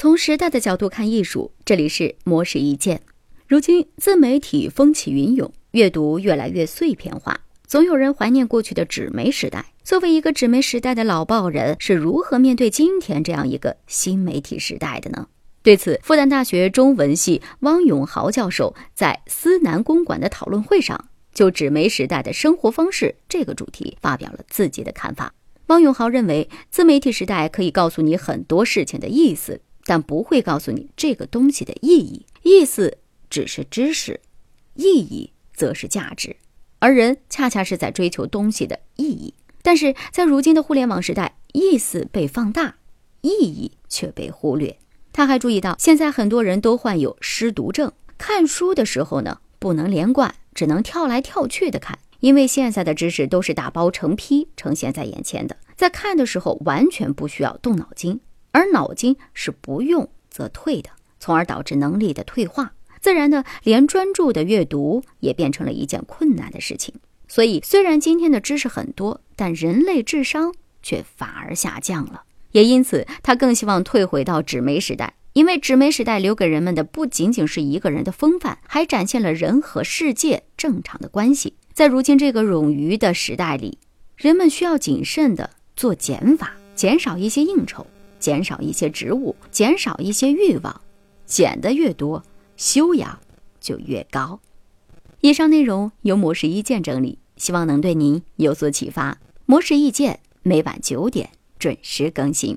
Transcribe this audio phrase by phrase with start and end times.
[0.00, 3.02] 从时代的角度看艺术，这里是魔石一见。
[3.46, 9.74] 如今自媒体风起云涌，阅读越来越碎片化，总有人怀念过去的纸媒时代。
[9.84, 15.28] 作为一个纸媒时代的老报人，是如何面对今天这样一个新媒体时代的呢？
[15.62, 25.34] 对此，复旦大学中文系汪永豪教授在思南公馆的讨论会上，就纸媒时代的生活方式这个主题发表了自己的看法。
[25.66, 29.60] 汪永豪认为，自媒体时代可以告诉你很多事情的意思。
[29.90, 32.98] 但不会告诉你这个东西的意义，意思
[33.28, 34.20] 只是知识，
[34.74, 36.36] 意义则是价值，
[36.78, 39.34] 而人恰恰是在追求东西的意义。
[39.62, 42.76] 但是在如今的互联网时代，意思被放大，
[43.22, 44.78] 意义却被忽略。
[45.12, 58.20] 他还注意到，现在很多人都患有失读症，看书的时候呢，不能连贯，只能跳来跳去的看，因为现在的知识都是打包成批呈现在眼前的，在看的时候完全不需要动脑筋。
[58.52, 66.94] 而脑筋是不用则退的，从而导致能力的退化，自然的连专注的阅读也变成了一件困难的事情。
[67.28, 72.24] 所以，虽然今天的知识很多，但人类智商却反而下降了。
[72.52, 81.54] 也因此，他更希望退回到纸媒时代，因为纸媒时代留给人们的不仅仅是一个人的风范，还展现了人和世界正常的关系。
[81.72, 83.78] 在如今这个冗余的时代里，
[84.16, 87.86] 人们需要谨慎的做减法，减少一些应酬。
[88.20, 90.80] 减少一些植物，减少一些欲望，
[91.26, 92.22] 减的越多，
[92.56, 93.18] 修养
[93.58, 94.38] 就越高。
[95.22, 99.18] 以上内容由模式意见整理，希望能对您有所启发。
[99.46, 102.56] 模式意见每晚九点准时更新。